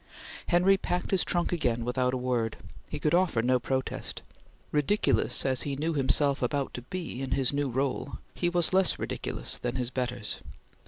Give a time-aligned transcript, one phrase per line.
[0.47, 2.57] Henry packed his trunk again without a word.
[2.89, 4.23] He could offer no protest.
[4.71, 8.97] Ridiculous as he knew himself about to be in his new role, he was less
[8.97, 10.39] ridiculous than his betters.